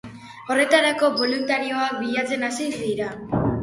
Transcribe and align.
Horretarako, 0.53 1.11
boluntarioak 1.21 1.95
bilatzen 2.03 2.51
hasi 2.53 2.71
dira. 2.83 3.17